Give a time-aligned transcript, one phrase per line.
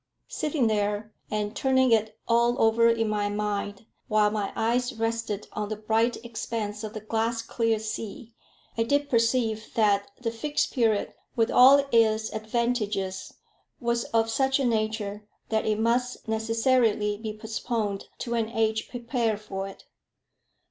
[0.29, 5.69] Sitting there, and turning it all over in my mind, while my eyes rested on
[5.69, 8.33] the bright expanse of the glass clear sea,
[8.75, 13.35] I did perceive that the Fixed Period, with all its advantages,
[13.79, 19.39] was of such a nature that it must necessarily be postponed to an age prepared
[19.39, 19.85] for it.